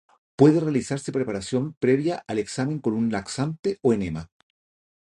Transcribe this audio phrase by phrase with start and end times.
[0.35, 4.31] Puede realizarse preparación previa al examen con un laxante o enema.